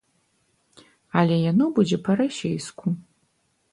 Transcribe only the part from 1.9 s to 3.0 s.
па-расейску.